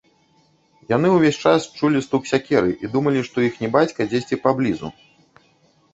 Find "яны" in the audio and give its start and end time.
0.93-1.11